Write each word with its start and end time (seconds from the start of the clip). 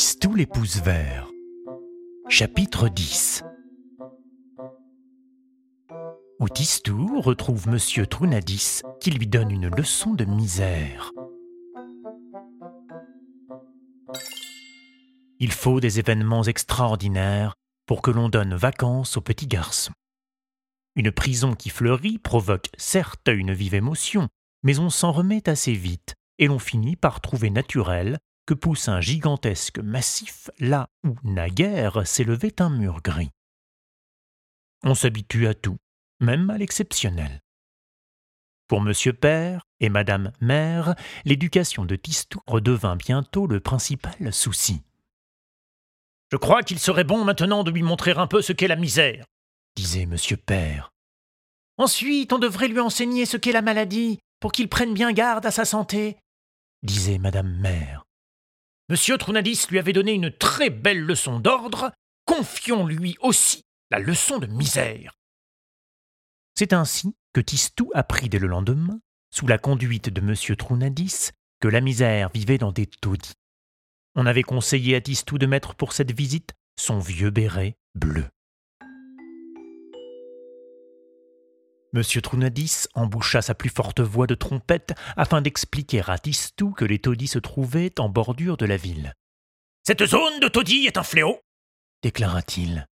Tistou 0.00 0.34
les 0.34 0.46
pouces. 0.46 0.80
Chapitre 2.30 2.88
10 2.88 3.44
Où 6.38 6.48
Tistou 6.48 7.20
retrouve 7.20 7.68
Monsieur 7.68 8.06
Trunadis 8.06 8.80
qui 8.98 9.10
lui 9.10 9.26
donne 9.26 9.50
une 9.50 9.68
leçon 9.68 10.14
de 10.14 10.24
misère. 10.24 11.12
Il 15.38 15.52
faut 15.52 15.80
des 15.80 15.98
événements 15.98 16.44
extraordinaires 16.44 17.54
pour 17.84 18.00
que 18.00 18.10
l'on 18.10 18.30
donne 18.30 18.54
vacances 18.54 19.18
aux 19.18 19.20
petits 19.20 19.48
garçons. 19.48 19.92
Une 20.96 21.12
prison 21.12 21.54
qui 21.54 21.68
fleurit 21.68 22.16
provoque 22.16 22.70
certes 22.78 23.28
une 23.28 23.52
vive 23.52 23.74
émotion, 23.74 24.28
mais 24.62 24.78
on 24.78 24.88
s'en 24.88 25.12
remet 25.12 25.46
assez 25.46 25.74
vite 25.74 26.14
et 26.38 26.46
l'on 26.46 26.58
finit 26.58 26.96
par 26.96 27.20
trouver 27.20 27.50
naturel 27.50 28.18
que 28.50 28.54
pousse 28.54 28.88
un 28.88 29.00
gigantesque 29.00 29.78
massif 29.78 30.50
là 30.58 30.88
où 31.04 31.14
naguère 31.22 32.04
s'élevait 32.04 32.60
un 32.60 32.68
mur 32.68 33.00
gris. 33.00 33.30
On 34.82 34.96
s'habitue 34.96 35.46
à 35.46 35.54
tout, 35.54 35.76
même 36.18 36.50
à 36.50 36.58
l'exceptionnel. 36.58 37.42
Pour 38.66 38.80
Monsieur 38.80 39.12
Père 39.12 39.68
et 39.78 39.88
Madame 39.88 40.32
Mère, 40.40 40.96
l'éducation 41.24 41.84
de 41.84 41.94
Tistou 41.94 42.40
redevint 42.48 42.96
bientôt 42.96 43.46
le 43.46 43.60
principal 43.60 44.32
souci. 44.32 44.82
Je 46.32 46.36
crois 46.36 46.64
qu'il 46.64 46.80
serait 46.80 47.04
bon 47.04 47.24
maintenant 47.24 47.62
de 47.62 47.70
lui 47.70 47.84
montrer 47.84 48.14
un 48.16 48.26
peu 48.26 48.42
ce 48.42 48.52
qu'est 48.52 48.66
la 48.66 48.74
misère, 48.74 49.26
disait 49.76 50.06
Monsieur 50.06 50.38
Père. 50.38 50.90
Ensuite, 51.76 52.32
on 52.32 52.40
devrait 52.40 52.66
lui 52.66 52.80
enseigner 52.80 53.26
ce 53.26 53.36
qu'est 53.36 53.52
la 53.52 53.62
maladie, 53.62 54.18
pour 54.40 54.50
qu'il 54.50 54.68
prenne 54.68 54.92
bien 54.92 55.12
garde 55.12 55.46
à 55.46 55.52
sa 55.52 55.64
santé, 55.64 56.16
disait 56.82 57.18
Madame 57.18 57.56
Mère. 57.60 58.02
Monsieur 58.90 59.16
Trunadis 59.18 59.66
lui 59.70 59.78
avait 59.78 59.92
donné 59.92 60.14
une 60.14 60.32
très 60.32 60.68
belle 60.68 61.02
leçon 61.02 61.38
d'ordre, 61.38 61.92
confions-lui 62.24 63.16
aussi 63.20 63.62
la 63.92 64.00
leçon 64.00 64.38
de 64.38 64.48
misère. 64.48 65.16
C'est 66.58 66.72
ainsi 66.72 67.14
que 67.32 67.40
Tistou 67.40 67.92
apprit 67.94 68.28
dès 68.28 68.40
le 68.40 68.48
lendemain, 68.48 68.98
sous 69.30 69.46
la 69.46 69.58
conduite 69.58 70.08
de 70.08 70.20
Monsieur 70.20 70.56
Trunadis, 70.56 71.30
que 71.60 71.68
la 71.68 71.80
misère 71.80 72.30
vivait 72.34 72.58
dans 72.58 72.72
des 72.72 72.86
taudis. 72.86 73.34
On 74.16 74.26
avait 74.26 74.42
conseillé 74.42 74.96
à 74.96 75.00
Tistou 75.00 75.38
de 75.38 75.46
mettre 75.46 75.76
pour 75.76 75.92
cette 75.92 76.10
visite 76.10 76.54
son 76.76 76.98
vieux 76.98 77.30
béret 77.30 77.76
bleu. 77.94 78.26
Monsieur 81.92 82.22
Trunadis 82.22 82.86
emboucha 82.94 83.42
sa 83.42 83.54
plus 83.54 83.68
forte 83.68 84.00
voix 84.00 84.28
de 84.28 84.36
trompette 84.36 84.94
afin 85.16 85.42
d'expliquer 85.42 86.02
à 86.06 86.18
Tistou 86.18 86.70
que 86.70 86.84
les 86.84 87.00
taudis 87.00 87.26
se 87.26 87.40
trouvaient 87.40 87.98
en 87.98 88.08
bordure 88.08 88.56
de 88.56 88.66
la 88.66 88.76
ville. 88.76 89.14
Cette 89.84 90.06
zone 90.06 90.38
de 90.40 90.46
taudis 90.46 90.86
est 90.86 90.98
un 90.98 91.02
fléau, 91.02 91.40
déclara-t-il. 92.02 92.86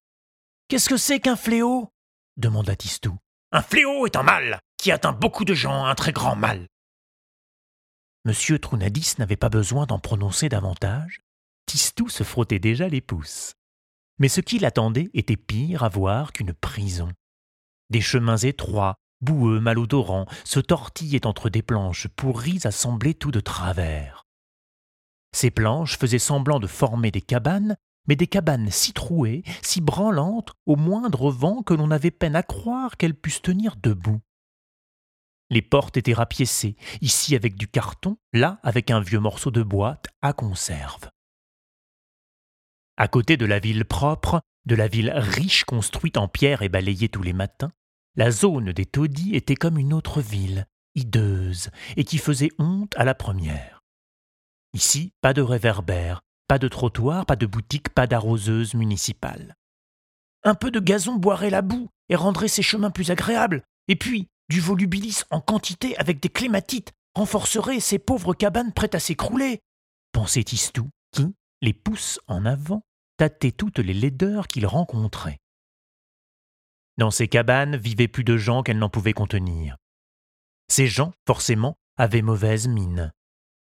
Qu'est-ce 0.66 0.88
que 0.88 0.96
c'est 0.96 1.20
qu'un 1.20 1.36
fléau? 1.36 1.92
demanda 2.36 2.74
Tistou. 2.74 3.16
Un 3.52 3.62
fléau 3.62 4.04
est 4.06 4.16
un 4.16 4.24
mal 4.24 4.60
qui 4.76 4.90
atteint 4.90 5.12
beaucoup 5.12 5.44
de 5.44 5.54
gens, 5.54 5.84
un 5.84 5.94
très 5.94 6.12
grand 6.12 6.34
mal. 6.34 6.66
Monsieur 8.24 8.58
Trunadis 8.58 9.14
n'avait 9.18 9.36
pas 9.36 9.48
besoin 9.48 9.86
d'en 9.86 10.00
prononcer 10.00 10.48
davantage. 10.48 11.20
Tistou 11.66 12.08
se 12.08 12.24
frottait 12.24 12.58
déjà 12.58 12.88
les 12.88 13.00
pouces. 13.00 13.54
Mais 14.18 14.28
ce 14.28 14.40
qui 14.40 14.58
l'attendait 14.58 15.10
était 15.14 15.36
pire 15.36 15.84
à 15.84 15.88
voir 15.88 16.32
qu'une 16.32 16.52
prison. 16.52 17.12
Des 17.90 18.00
chemins 18.00 18.36
étroits, 18.36 18.96
boueux, 19.20 19.60
malodorants, 19.60 20.26
se 20.44 20.60
tortillaient 20.60 21.26
entre 21.26 21.48
des 21.48 21.62
planches 21.62 22.08
pourries 22.08 22.60
assemblées 22.64 23.14
tout 23.14 23.30
de 23.30 23.40
travers. 23.40 24.26
Ces 25.32 25.50
planches 25.50 25.98
faisaient 25.98 26.18
semblant 26.18 26.60
de 26.60 26.66
former 26.66 27.10
des 27.10 27.20
cabanes, 27.20 27.76
mais 28.06 28.16
des 28.16 28.26
cabanes 28.26 28.70
si 28.70 28.92
trouées, 28.92 29.42
si 29.62 29.80
branlantes, 29.80 30.52
au 30.66 30.76
moindre 30.76 31.30
vent 31.30 31.62
que 31.62 31.74
l'on 31.74 31.90
avait 31.90 32.10
peine 32.10 32.36
à 32.36 32.42
croire 32.42 32.96
qu'elles 32.96 33.14
pussent 33.14 33.42
tenir 33.42 33.76
debout. 33.76 34.20
Les 35.50 35.62
portes 35.62 35.96
étaient 35.96 36.14
rapiécées, 36.14 36.76
ici 37.00 37.34
avec 37.34 37.56
du 37.56 37.68
carton, 37.68 38.18
là 38.32 38.58
avec 38.62 38.90
un 38.90 39.00
vieux 39.00 39.20
morceau 39.20 39.50
de 39.50 39.62
boîte 39.62 40.06
à 40.20 40.32
conserve. 40.32 41.10
À 42.96 43.08
côté 43.08 43.36
de 43.36 43.46
la 43.46 43.58
ville 43.58 43.84
propre, 43.84 44.42
de 44.66 44.74
la 44.74 44.88
ville 44.88 45.12
riche 45.14 45.64
construite 45.64 46.18
en 46.18 46.28
pierre 46.28 46.62
et 46.62 46.68
balayée 46.68 47.08
tous 47.08 47.22
les 47.22 47.32
matins, 47.32 47.70
la 48.18 48.32
zone 48.32 48.72
des 48.72 48.84
taudis 48.84 49.36
était 49.36 49.54
comme 49.54 49.78
une 49.78 49.94
autre 49.94 50.20
ville, 50.20 50.66
hideuse, 50.96 51.70
et 51.96 52.02
qui 52.02 52.18
faisait 52.18 52.50
honte 52.58 52.92
à 52.96 53.04
la 53.04 53.14
première. 53.14 53.84
Ici, 54.74 55.12
pas 55.20 55.32
de 55.32 55.40
réverbère, 55.40 56.20
pas 56.48 56.58
de 56.58 56.66
trottoir, 56.66 57.26
pas 57.26 57.36
de 57.36 57.46
boutique, 57.46 57.90
pas 57.90 58.08
d'arroseuse 58.08 58.74
municipale. 58.74 59.54
Un 60.42 60.56
peu 60.56 60.72
de 60.72 60.80
gazon 60.80 61.14
boirait 61.14 61.48
la 61.48 61.62
boue 61.62 61.90
et 62.08 62.16
rendrait 62.16 62.48
ces 62.48 62.62
chemins 62.62 62.90
plus 62.90 63.12
agréables, 63.12 63.62
et 63.86 63.94
puis 63.94 64.26
du 64.48 64.60
volubilis 64.60 65.22
en 65.30 65.40
quantité 65.40 65.96
avec 65.96 66.18
des 66.18 66.28
clématites 66.28 66.90
renforcerait 67.14 67.78
ces 67.78 68.00
pauvres 68.00 68.34
cabanes 68.34 68.72
prêtes 68.72 68.96
à 68.96 69.00
s'écrouler, 69.00 69.60
pensait 70.10 70.42
Tistou, 70.42 70.90
qui, 71.12 71.36
les 71.62 71.72
pouces 71.72 72.18
en 72.26 72.44
avant, 72.46 72.82
tâtait 73.16 73.52
toutes 73.52 73.78
les 73.78 73.94
laideurs 73.94 74.48
qu'il 74.48 74.66
rencontrait. 74.66 75.38
Dans 76.98 77.12
ces 77.12 77.28
cabanes 77.28 77.76
vivaient 77.76 78.08
plus 78.08 78.24
de 78.24 78.36
gens 78.36 78.64
qu'elles 78.64 78.78
n'en 78.78 78.88
pouvaient 78.88 79.12
contenir. 79.12 79.76
Ces 80.68 80.88
gens, 80.88 81.12
forcément, 81.28 81.76
avaient 81.96 82.22
mauvaise 82.22 82.66
mine. 82.66 83.12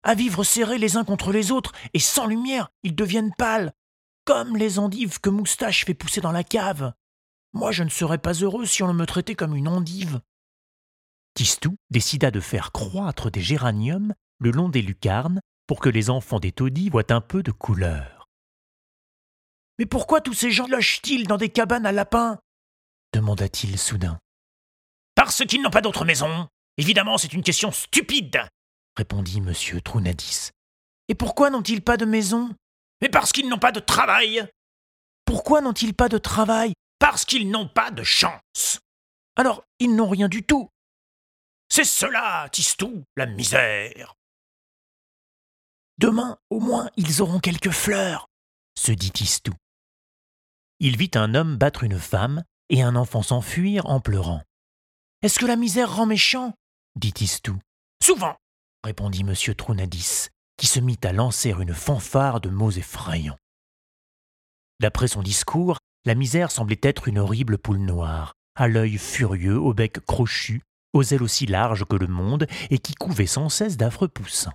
À 0.01 0.15
vivre 0.15 0.43
serrés 0.43 0.79
les 0.79 0.97
uns 0.97 1.03
contre 1.03 1.31
les 1.31 1.51
autres 1.51 1.71
et 1.93 1.99
sans 1.99 2.25
lumière, 2.25 2.69
ils 2.81 2.95
deviennent 2.95 3.33
pâles, 3.37 3.73
comme 4.25 4.57
les 4.57 4.79
endives 4.79 5.19
que 5.19 5.29
Moustache 5.29 5.85
fait 5.85 5.93
pousser 5.93 6.19
dans 6.19 6.31
la 6.31 6.43
cave. 6.43 6.93
Moi, 7.53 7.71
je 7.71 7.83
ne 7.83 7.89
serais 7.89 8.17
pas 8.17 8.33
heureux 8.33 8.65
si 8.65 8.81
on 8.81 8.91
me 8.93 9.05
traitait 9.05 9.35
comme 9.35 9.55
une 9.55 9.67
endive. 9.67 10.19
Tistou 11.35 11.75
décida 11.91 12.31
de 12.31 12.39
faire 12.39 12.71
croître 12.71 13.29
des 13.29 13.41
géraniums 13.41 14.15
le 14.39 14.49
long 14.49 14.69
des 14.69 14.81
lucarnes 14.81 15.41
pour 15.67 15.79
que 15.79 15.89
les 15.89 16.09
enfants 16.09 16.39
des 16.39 16.51
taudis 16.51 16.89
voient 16.89 17.11
un 17.11 17.21
peu 17.21 17.43
de 17.43 17.51
couleur. 17.51 18.27
Mais 19.77 19.85
pourquoi 19.85 20.21
tous 20.21 20.33
ces 20.33 20.49
gens 20.49 20.67
lochent-ils 20.67 21.27
dans 21.27 21.37
des 21.37 21.49
cabanes 21.49 21.85
à 21.85 21.91
lapins? 21.91 22.39
Demanda-t-il 23.13 23.77
soudain. 23.77 24.19
Parce 25.15 25.45
qu'ils 25.45 25.61
n'ont 25.61 25.69
pas 25.69 25.81
d'autre 25.81 26.05
maison. 26.05 26.47
Évidemment, 26.77 27.17
c'est 27.17 27.33
une 27.33 27.43
question 27.43 27.71
stupide, 27.71 28.39
répondit 28.95 29.39
M. 29.39 29.53
Trunadis. 29.81 30.51
Et 31.07 31.15
pourquoi 31.15 31.49
n'ont-ils 31.49 31.83
pas 31.83 31.97
de 31.97 32.05
maison? 32.05 32.53
Mais 33.01 33.09
parce 33.09 33.31
qu'ils 33.31 33.49
n'ont 33.49 33.59
pas 33.59 33.71
de 33.71 33.79
travail. 33.79 34.47
Pourquoi 35.25 35.61
n'ont-ils 35.61 35.93
pas 35.93 36.09
de 36.09 36.17
travail? 36.17 36.73
Parce 36.99 37.25
qu'ils 37.25 37.49
n'ont 37.49 37.67
pas 37.67 37.91
de 37.91 38.03
chance. 38.03 38.79
Alors, 39.35 39.63
ils 39.79 39.95
n'ont 39.95 40.09
rien 40.09 40.27
du 40.27 40.43
tout. 40.43 40.69
C'est 41.69 41.83
cela, 41.83 42.47
Tistou, 42.51 43.03
la 43.15 43.25
misère. 43.25 44.15
Demain, 45.97 46.37
au 46.49 46.59
moins, 46.59 46.89
ils 46.95 47.21
auront 47.21 47.39
quelques 47.39 47.71
fleurs, 47.71 48.27
se 48.77 48.91
dit 48.91 49.11
Tistou. 49.11 49.53
Il 50.79 50.97
vit 50.97 51.11
un 51.15 51.33
homme 51.33 51.57
battre 51.57 51.83
une 51.83 51.99
femme 51.99 52.43
et 52.69 52.81
un 52.81 52.95
enfant 52.95 53.21
s'enfuir 53.21 53.85
en 53.85 53.99
pleurant. 53.99 54.41
Est-ce 55.21 55.39
que 55.39 55.45
la 55.45 55.55
misère 55.55 55.95
rend 55.95 56.05
méchant? 56.05 56.53
dit 56.95 57.13
Tistou. 57.13 57.57
Souvent, 58.03 58.35
répondit 58.83 59.21
M. 59.21 59.33
Trunadis, 59.55 60.29
qui 60.57 60.67
se 60.67 60.79
mit 60.79 60.99
à 61.03 61.13
lancer 61.13 61.51
une 61.51 61.73
fanfare 61.73 62.41
de 62.41 62.49
mots 62.49 62.71
effrayants. 62.71 63.37
D'après 64.79 65.07
son 65.07 65.23
discours, 65.23 65.77
la 66.05 66.15
misère 66.15 66.51
semblait 66.51 66.79
être 66.83 67.07
une 67.07 67.19
horrible 67.19 67.57
poule 67.57 67.79
noire, 67.79 68.33
à 68.55 68.67
l'œil 68.67 68.97
furieux, 68.97 69.59
au 69.59 69.73
bec 69.73 69.99
crochu, 70.05 70.61
aux 70.93 71.03
ailes 71.03 71.23
aussi 71.23 71.45
larges 71.45 71.85
que 71.85 71.95
le 71.95 72.07
monde, 72.07 72.47
et 72.69 72.79
qui 72.79 72.93
couvait 72.93 73.27
sans 73.27 73.49
cesse 73.49 73.77
d'affreux 73.77 74.07
poussins. 74.07 74.53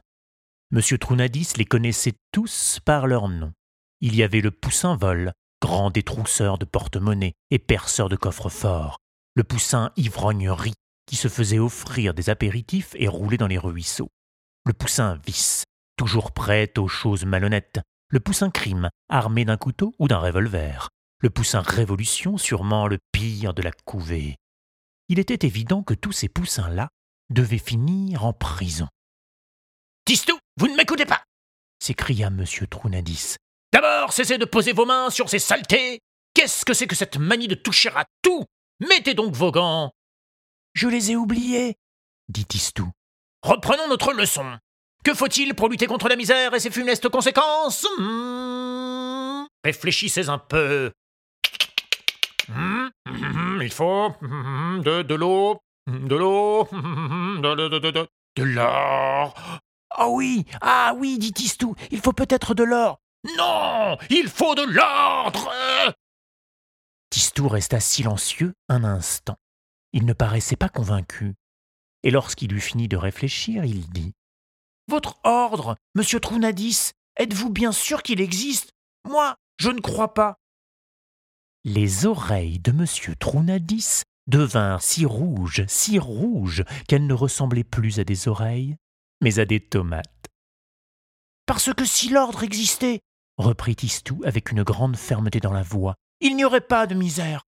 M. 0.73 0.81
Trunadis 0.99 1.49
les 1.57 1.65
connaissait 1.65 2.15
tous 2.33 2.81
par 2.85 3.07
leur 3.07 3.29
nom. 3.29 3.53
Il 4.01 4.17
y 4.17 4.23
avait 4.23 4.41
le 4.41 4.51
poussin 4.51 4.97
vol, 4.97 5.33
grand 5.63 5.93
détrousseur 5.93 6.59
de 6.59 6.65
porte-monnaie 6.65 7.35
et 7.53 7.61
perceur 7.61 8.09
de 8.09 8.17
coffres-forts, 8.17 8.99
le 9.37 9.45
poussin 9.45 9.93
ivrognerie 9.97 10.75
qui 11.07 11.15
se 11.15 11.29
faisait 11.29 11.61
offrir 11.61 12.15
des 12.15 12.31
apéritifs 12.31 12.97
et 12.97 13.07
roulait 13.07 13.37
dans 13.37 13.47
les 13.47 13.59
ruisseaux, 13.59 14.11
le 14.67 14.73
poussin 14.73 15.21
vice, 15.25 15.63
toujours 15.97 16.33
prêt 16.33 16.73
aux 16.79 16.89
choses 16.89 17.25
malhonnêtes, 17.25 17.81
le 18.09 18.19
poussin 18.19 18.51
crime, 18.51 18.91
armé 19.09 19.45
d'un 19.45 19.57
couteau 19.57 19.95
ou 20.01 20.09
d'un 20.09 20.19
revolver, 20.19 20.89
le 21.21 21.31
poussin 21.31 21.61
révolution, 21.61 22.39
sûrement 22.39 22.89
le 22.89 22.99
pire 23.13 23.55
de 23.55 23.63
la 23.63 23.71
couvée. 23.85 24.35
Il 25.09 25.21
était 25.21 25.47
évident 25.47 25.85
que 25.85 25.95
tous 25.95 26.13
ces 26.13 26.29
poussins-là 26.29 26.89
devaient 27.31 27.59
finir 27.59 28.25
en 28.25 28.33
prison. 28.33 28.89
Tistou, 30.07 30.37
vous 30.59 30.67
ne 30.67 30.75
m'écoutez 30.75 31.07
pas 31.07 31.23
s'écria 31.83 32.29
M. 32.29 32.45
Trunadis, 32.71 33.37
D'abord, 33.73 34.13
cessez 34.13 34.39
de 34.39 34.45
poser 34.45 34.73
vos 34.73 34.85
mains 34.85 35.11
sur 35.11 35.31
ces 35.31 35.39
saletés. 35.39 36.01
Qu'est-ce 36.35 36.65
que 36.65 36.75
c'est 36.75 36.87
que 36.87 36.95
cette 36.95 37.17
manie 37.17 37.49
de 37.49 37.55
toucher 37.55 37.91
à 37.95 38.05
tout? 38.23 38.45
Mettez 38.81 39.15
donc 39.15 39.35
vos 39.35 39.51
gants. 39.51 39.93
Je 40.75 40.89
les 40.89 41.11
ai 41.13 41.17
oubliés, 41.17 41.77
dit 42.29 42.45
Tistou. 42.45 42.91
Reprenons 43.43 43.89
notre 43.89 44.13
leçon. 44.13 44.59
Que 45.05 45.15
faut-il 45.15 45.55
pour 45.55 45.69
lutter 45.69 45.87
contre 45.87 46.09
la 46.09 46.17
misère 46.17 46.55
et 46.55 46.61
ses 46.61 46.71
funestes 46.71 47.09
conséquences? 47.09 47.87
Hmm. 47.99 49.45
Réfléchissez 49.65 50.29
un 50.29 50.39
peu. 50.39 50.93
Hmm. 52.49 52.89
Hmm. 53.07 53.61
Il 53.63 53.73
faut 53.73 54.15
de, 54.23 55.03
de 55.03 55.15
l'eau, 55.15 55.59
de 55.87 56.17
l'eau, 56.17 56.69
de, 56.73 57.55
de, 57.55 57.79
de, 57.79 57.91
de, 57.91 58.09
de 58.37 58.43
l'or. 58.43 59.35
Ah 59.91 60.09
oui, 60.09 60.47
ah 60.61 60.95
oui, 60.97 61.19
dit 61.19 61.33
Tistou, 61.33 61.75
il 61.91 62.01
faut 62.01 62.13
peut-être 62.13 62.55
de 62.55 62.65
l'or. 62.65 62.99
Non, 63.37 63.99
il 64.11 64.29
faut 64.29 64.55
de 64.55 64.63
l'ordre. 64.63 65.53
Tistou 67.11 67.49
resta 67.49 67.79
silencieux 67.79 68.55
un 68.69 68.85
instant. 68.85 69.37
Il 69.93 70.07
ne 70.07 70.13
paraissait 70.13 70.57
pas 70.57 70.69
convaincu. 70.69 71.35
Et 72.03 72.11
lorsqu'il 72.11 72.53
eut 72.53 72.61
fini 72.61 72.89
de 72.89 72.97
réfléchir, 72.97 73.65
il 73.65 73.89
dit 73.91 74.13
Votre 74.89 75.21
ordre, 75.23 75.77
monsieur 75.95 76.19
Trounadis, 76.19 76.93
êtes-vous 77.17 77.51
bien 77.51 77.73
sûr 77.73 78.03
qu'il 78.03 78.21
existe? 78.21 78.73
Moi, 79.09 79.37
je 79.59 79.71
ne 79.71 79.81
crois 79.81 80.15
pas. 80.15 80.37
Les 81.65 82.07
oreilles 82.07 82.59
de 82.59 82.73
monsieur 82.73 83.15
Trounadis 83.15 84.03
devinrent 84.27 84.83
si 84.83 85.07
rouges, 85.07 85.65
si 85.69 85.99
rouges, 85.99 86.65
qu'elles 86.89 87.07
ne 87.07 87.15
ressemblaient 87.15 87.63
plus 87.63 88.01
à 88.01 88.05
des 88.05 88.27
oreilles, 88.27 88.77
mais 89.21 89.39
à 89.39 89.45
des 89.45 89.61
tomates. 89.61 90.29
Parce 91.47 91.73
que 91.73 91.85
si 91.85 92.09
l'ordre 92.09 92.43
existait, 92.43 93.01
reprit 93.37 93.77
Tistou 93.77 94.21
avec 94.25 94.51
une 94.51 94.63
grande 94.63 94.97
fermeté 94.97 95.41
dans 95.41 95.53
la 95.53 95.63
voix, 95.63 95.95
il 96.21 96.37
n'y 96.37 96.45
aurait 96.45 96.61
pas 96.61 96.87
de 96.87 96.95
misère. 96.95 97.43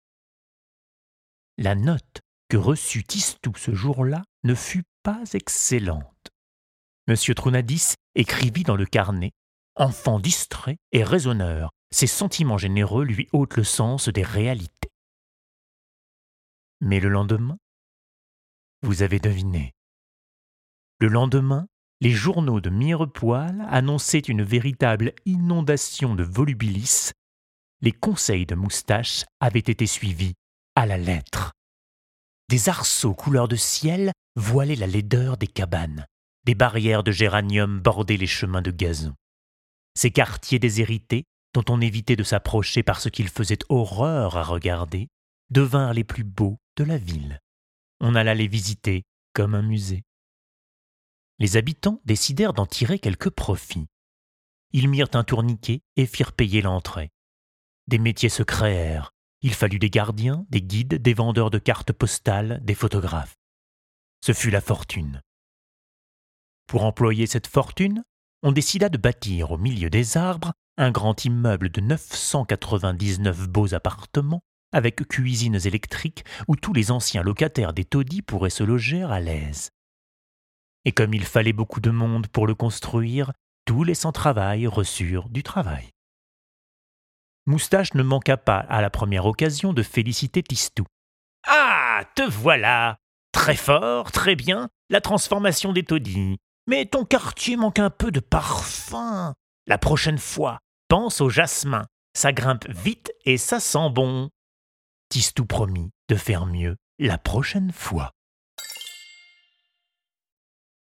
La 1.58 1.74
note 1.74 2.20
que 2.48 2.56
reçut 2.56 3.04
Tistou 3.04 3.52
ce 3.56 3.74
jour-là 3.74 4.22
ne 4.42 4.54
fut 4.54 4.84
pas 5.02 5.22
excellente. 5.32 6.30
Monsieur 7.06 7.34
Trounadis 7.34 7.94
écrivit 8.14 8.62
dans 8.62 8.76
le 8.76 8.86
carnet 8.86 9.32
Enfant 9.76 10.20
distrait 10.20 10.78
et 10.92 11.02
raisonneur, 11.02 11.70
ses 11.90 12.06
sentiments 12.06 12.58
généreux 12.58 13.04
lui 13.04 13.28
ôtent 13.32 13.56
le 13.56 13.64
sens 13.64 14.08
des 14.08 14.22
réalités. 14.22 14.90
Mais 16.80 17.00
le 17.00 17.08
lendemain, 17.08 17.56
vous 18.82 19.02
avez 19.02 19.18
deviné. 19.18 19.72
Le 21.00 21.08
lendemain, 21.08 21.66
les 22.00 22.10
journaux 22.10 22.60
de 22.60 22.70
Mirepoix 22.70 23.46
annonçaient 23.68 24.18
une 24.18 24.42
véritable 24.42 25.12
inondation 25.26 26.14
de 26.14 26.22
volubilis. 26.22 27.12
Les 27.80 27.92
conseils 27.92 28.46
de 28.46 28.54
moustache 28.54 29.24
avaient 29.40 29.58
été 29.58 29.86
suivis 29.86 30.34
à 30.74 30.86
la 30.86 30.98
lettre. 30.98 31.52
Des 32.48 32.68
arceaux 32.68 33.14
couleur 33.14 33.48
de 33.48 33.56
ciel 33.56 34.12
voilaient 34.36 34.76
la 34.76 34.86
laideur 34.86 35.36
des 35.36 35.46
cabanes. 35.46 36.06
Des 36.44 36.54
barrières 36.54 37.02
de 37.02 37.12
géranium 37.12 37.80
bordaient 37.80 38.16
les 38.16 38.26
chemins 38.26 38.62
de 38.62 38.70
gazon. 38.70 39.14
Ces 39.94 40.10
quartiers 40.10 40.58
déshérités, 40.58 41.24
dont 41.54 41.64
on 41.68 41.80
évitait 41.80 42.16
de 42.16 42.24
s'approcher 42.24 42.82
parce 42.82 43.10
qu'ils 43.10 43.28
faisaient 43.28 43.58
horreur 43.68 44.36
à 44.36 44.42
regarder, 44.42 45.08
devinrent 45.50 45.94
les 45.94 46.04
plus 46.04 46.24
beaux 46.24 46.58
de 46.76 46.84
la 46.84 46.98
ville. 46.98 47.38
On 48.00 48.14
alla 48.14 48.34
les 48.34 48.48
visiter 48.48 49.04
comme 49.32 49.54
un 49.54 49.62
musée. 49.62 50.02
Les 51.38 51.56
habitants 51.56 52.00
décidèrent 52.04 52.52
d'en 52.52 52.66
tirer 52.66 52.98
quelques 52.98 53.30
profits. 53.30 53.86
Ils 54.72 54.88
mirent 54.88 55.14
un 55.14 55.24
tourniquet 55.24 55.82
et 55.96 56.06
firent 56.06 56.32
payer 56.32 56.62
l'entrée. 56.62 57.10
Des 57.86 57.98
métiers 57.98 58.28
se 58.28 58.42
créèrent, 58.42 59.12
il 59.42 59.52
fallut 59.52 59.78
des 59.78 59.90
gardiens, 59.90 60.46
des 60.48 60.62
guides, 60.62 60.94
des 60.94 61.12
vendeurs 61.12 61.50
de 61.50 61.58
cartes 61.58 61.92
postales, 61.92 62.60
des 62.64 62.74
photographes. 62.74 63.36
Ce 64.24 64.32
fut 64.32 64.50
la 64.50 64.62
fortune. 64.62 65.20
Pour 66.66 66.84
employer 66.84 67.26
cette 67.26 67.46
fortune, 67.46 68.04
on 68.42 68.52
décida 68.52 68.88
de 68.88 68.96
bâtir 68.96 69.50
au 69.50 69.58
milieu 69.58 69.90
des 69.90 70.16
arbres 70.16 70.54
un 70.78 70.90
grand 70.90 71.26
immeuble 71.26 71.68
de 71.68 71.82
999 71.82 73.48
beaux 73.48 73.74
appartements 73.74 74.40
avec 74.72 75.06
cuisines 75.06 75.60
électriques 75.66 76.24
où 76.48 76.56
tous 76.56 76.72
les 76.72 76.90
anciens 76.90 77.22
locataires 77.22 77.74
des 77.74 77.84
taudis 77.84 78.22
pourraient 78.22 78.48
se 78.48 78.64
loger 78.64 79.02
à 79.02 79.20
l'aise. 79.20 79.70
Et 80.84 80.92
comme 80.92 81.14
il 81.14 81.24
fallait 81.24 81.52
beaucoup 81.52 81.80
de 81.80 81.90
monde 81.90 82.26
pour 82.28 82.46
le 82.46 82.54
construire, 82.54 83.32
tous 83.64 83.84
les 83.84 83.94
sans-travail 83.94 84.66
reçurent 84.66 85.28
du 85.28 85.42
travail. 85.42 85.90
Moustache 87.46 87.94
ne 87.94 88.02
manqua 88.02 88.36
pas 88.36 88.58
à 88.58 88.80
la 88.80 88.90
première 88.90 89.26
occasion 89.26 89.72
de 89.72 89.82
féliciter 89.82 90.42
Tistou. 90.42 90.84
Ah, 91.46 92.02
te 92.14 92.22
voilà 92.22 92.98
Très 93.32 93.56
fort, 93.56 94.12
très 94.12 94.36
bien, 94.36 94.68
la 94.90 95.00
transformation 95.00 95.72
des 95.72 95.82
taudis. 95.82 96.38
Mais 96.66 96.86
ton 96.86 97.04
quartier 97.04 97.56
manque 97.56 97.78
un 97.78 97.90
peu 97.90 98.10
de 98.10 98.20
parfum. 98.20 99.34
La 99.66 99.76
prochaine 99.76 100.18
fois, 100.18 100.60
pense 100.88 101.20
au 101.20 101.28
jasmin. 101.28 101.84
Ça 102.16 102.32
grimpe 102.32 102.66
vite 102.68 103.12
et 103.24 103.36
ça 103.36 103.60
sent 103.60 103.90
bon. 103.90 104.30
Tistou 105.08 105.44
promit 105.44 105.90
de 106.08 106.16
faire 106.16 106.46
mieux 106.46 106.76
la 106.98 107.18
prochaine 107.18 107.72
fois. 107.72 108.12